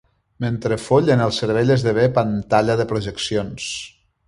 [0.45, 3.71] Mentre follen el cervell esdevé pantalla de projeccions.